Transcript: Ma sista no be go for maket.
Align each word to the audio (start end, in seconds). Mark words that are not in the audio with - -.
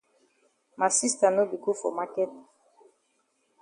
Ma 0.77 0.87
sista 0.99 1.27
no 1.35 1.43
be 1.49 1.57
go 1.63 1.71
for 1.81 1.91
maket. 1.97 2.31